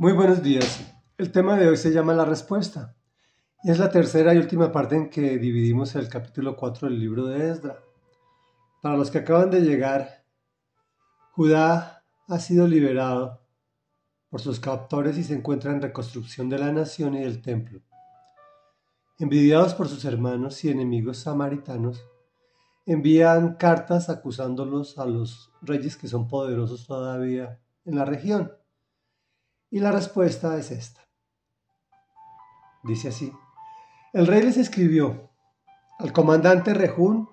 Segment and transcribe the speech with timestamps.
[0.00, 0.80] Muy buenos días.
[1.18, 2.96] El tema de hoy se llama La Respuesta
[3.62, 7.26] y es la tercera y última parte en que dividimos el capítulo 4 del libro
[7.26, 7.80] de Esdra.
[8.80, 10.24] Para los que acaban de llegar,
[11.32, 13.42] Judá ha sido liberado
[14.30, 17.82] por sus captores y se encuentra en reconstrucción de la nación y del templo.
[19.18, 22.02] Envidiados por sus hermanos y enemigos samaritanos,
[22.86, 28.50] envían cartas acusándolos a los reyes que son poderosos todavía en la región.
[29.70, 31.00] Y la respuesta es esta.
[32.82, 33.32] Dice así,
[34.12, 35.30] el rey les escribió
[35.98, 37.28] al comandante Rejún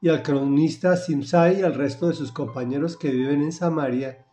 [0.00, 4.26] y al cronista Simsai y al resto de sus compañeros que viven en Samaria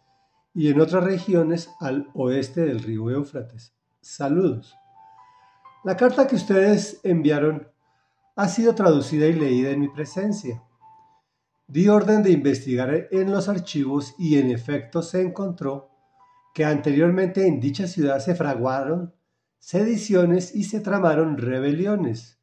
[0.53, 3.73] y en otras regiones al oeste del río Éufrates.
[4.01, 4.75] Saludos.
[5.83, 7.67] La carta que ustedes enviaron
[8.35, 10.63] ha sido traducida y leída en mi presencia.
[11.67, 15.89] Di orden de investigar en los archivos y en efecto se encontró
[16.53, 19.13] que anteriormente en dicha ciudad se fraguaron
[19.59, 22.39] sediciones y se tramaron rebeliones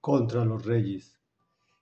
[0.00, 1.18] contra los reyes,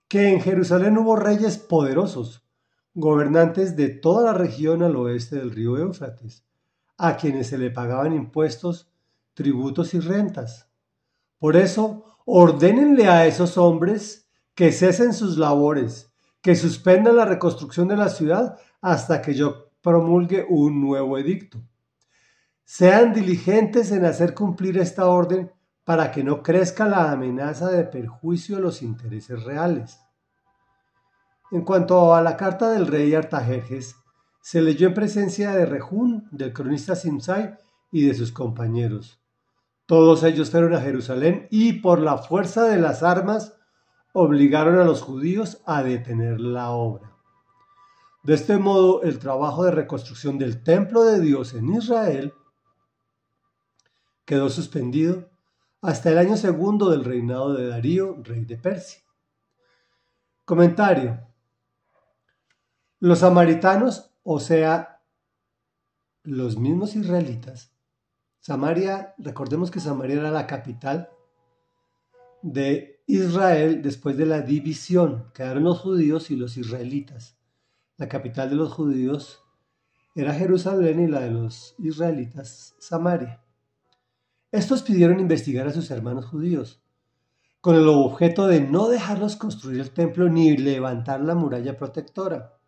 [0.08, 2.46] que en Jerusalén hubo reyes poderosos,
[2.94, 6.44] gobernantes de toda la región al oeste del río Éufrates,
[6.96, 8.90] a quienes se le pagaban impuestos,
[9.34, 10.70] tributos y rentas.
[11.38, 17.96] Por eso, ordénenle a esos hombres que cesen sus labores, que suspendan la reconstrucción de
[17.96, 21.62] la ciudad hasta que yo promulgue un nuevo edicto.
[22.64, 25.52] Sean diligentes en hacer cumplir esta orden
[25.84, 30.00] para que no crezca la amenaza de perjuicio a los intereses reales.
[31.52, 33.94] En cuanto a la carta del rey Artajerjes,
[34.42, 37.54] se leyó en presencia de Rejún, del cronista Simsai
[37.92, 39.22] y de sus compañeros.
[39.86, 43.54] Todos ellos fueron a Jerusalén y por la fuerza de las armas
[44.12, 47.15] obligaron a los judíos a detener la obra.
[48.26, 52.34] De este modo, el trabajo de reconstrucción del templo de Dios en Israel
[54.24, 55.30] quedó suspendido
[55.80, 59.00] hasta el año segundo del reinado de Darío, rey de Persia.
[60.44, 61.24] Comentario.
[62.98, 65.04] Los samaritanos, o sea,
[66.24, 67.70] los mismos israelitas,
[68.40, 71.10] Samaria, recordemos que Samaria era la capital
[72.42, 77.35] de Israel después de la división, quedaron los judíos y los israelitas.
[77.98, 79.42] La capital de los judíos
[80.14, 83.42] era Jerusalén y la de los israelitas Samaria.
[84.52, 86.82] Estos pidieron investigar a sus hermanos judíos,
[87.62, 92.58] con el objeto de no dejarlos construir el templo ni levantar la muralla protectora.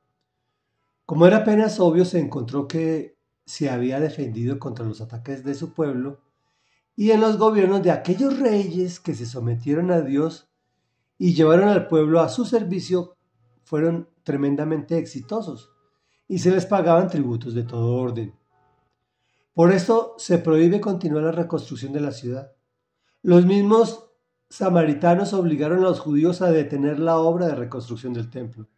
[1.04, 5.74] Como era apenas obvio, se encontró que se había defendido contra los ataques de su
[5.74, 6.22] pueblo
[6.96, 10.48] y en los gobiernos de aquellos reyes que se sometieron a Dios
[11.18, 13.14] y llevaron al pueblo a su servicio
[13.62, 15.72] fueron tremendamente exitosos
[16.28, 18.34] y se les pagaban tributos de todo orden.
[19.54, 22.52] Por esto se prohíbe continuar la reconstrucción de la ciudad.
[23.22, 24.10] Los mismos
[24.50, 28.68] samaritanos obligaron a los judíos a detener la obra de reconstrucción del templo.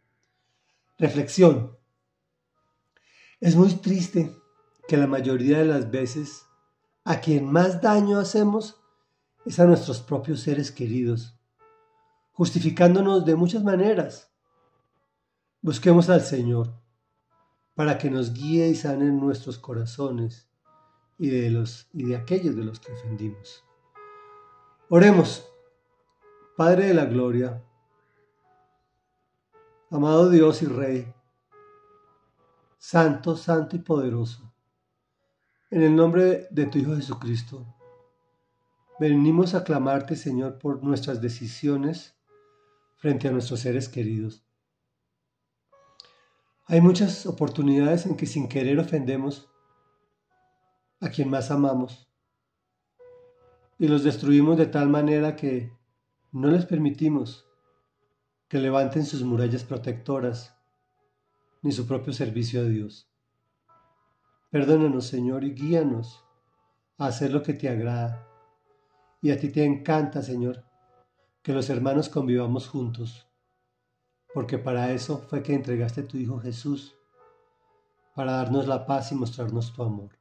[0.97, 1.77] Reflexión.
[3.41, 4.33] Es muy triste
[4.87, 6.45] que la mayoría de las veces
[7.03, 8.79] a quien más daño hacemos
[9.45, 11.37] es a nuestros propios seres queridos,
[12.31, 14.30] justificándonos de muchas maneras
[15.63, 16.73] Busquemos al Señor
[17.75, 20.49] para que nos guíe y sane nuestros corazones
[21.19, 23.63] y de, los, y de aquellos de los que ofendimos.
[24.89, 25.47] Oremos,
[26.57, 27.63] Padre de la Gloria,
[29.91, 31.13] amado Dios y Rey,
[32.79, 34.51] Santo, Santo y Poderoso,
[35.69, 37.67] en el nombre de tu Hijo Jesucristo,
[38.99, 42.15] venimos a clamarte, Señor, por nuestras decisiones
[42.97, 44.43] frente a nuestros seres queridos.
[46.71, 49.51] Hay muchas oportunidades en que sin querer ofendemos
[51.01, 52.09] a quien más amamos
[53.77, 55.73] y los destruimos de tal manera que
[56.31, 57.45] no les permitimos
[58.47, 60.55] que levanten sus murallas protectoras
[61.61, 63.11] ni su propio servicio a Dios.
[64.49, 66.23] Perdónanos, Señor, y guíanos
[66.97, 68.25] a hacer lo que te agrada.
[69.21, 70.63] Y a ti te encanta, Señor,
[71.41, 73.27] que los hermanos convivamos juntos
[74.33, 76.95] porque para eso fue que entregaste tu Hijo Jesús,
[78.15, 80.17] para darnos la paz y mostrarnos tu amor.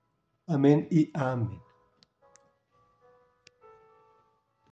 [0.46, 1.60] Amén y amén.